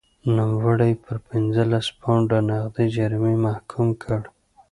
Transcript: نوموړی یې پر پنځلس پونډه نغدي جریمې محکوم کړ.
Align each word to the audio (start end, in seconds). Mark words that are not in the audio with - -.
نوموړی 0.35 0.89
یې 0.95 1.01
پر 1.03 1.15
پنځلس 1.29 1.87
پونډه 1.99 2.39
نغدي 2.49 2.87
جریمې 2.95 3.35
محکوم 3.45 3.89
کړ. 4.03 4.21